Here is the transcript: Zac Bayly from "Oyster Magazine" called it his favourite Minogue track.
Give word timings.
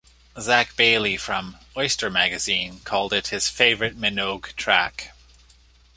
Zac 0.39 0.75
Bayly 0.75 1.15
from 1.15 1.59
"Oyster 1.77 2.09
Magazine" 2.09 2.79
called 2.79 3.13
it 3.13 3.27
his 3.27 3.49
favourite 3.49 3.95
Minogue 3.95 4.55
track. 4.55 5.11